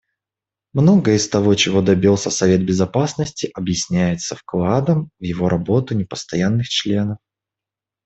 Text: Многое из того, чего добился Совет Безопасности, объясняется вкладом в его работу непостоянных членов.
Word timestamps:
Многое 0.73 1.15
из 1.17 1.29
того, 1.29 1.53
чего 1.53 1.83
добился 1.83 2.31
Совет 2.31 2.65
Безопасности, 2.65 3.51
объясняется 3.53 4.35
вкладом 4.35 5.11
в 5.19 5.23
его 5.23 5.47
работу 5.47 5.93
непостоянных 5.93 6.67
членов. 6.69 7.19